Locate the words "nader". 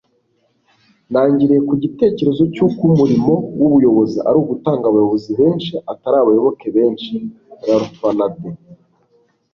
8.17-8.55